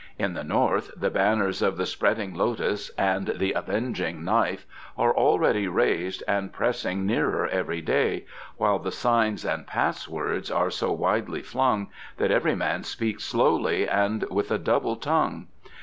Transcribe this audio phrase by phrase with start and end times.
[0.17, 4.65] In the north the banners of the 'Spreading Lotus' and the 'Avenging Knife'
[4.97, 8.25] are already raised and pressing nearer every day,
[8.57, 11.87] while the signs and passwords are so widely flung
[12.17, 15.45] that every man speaks slowly and with a double tongue.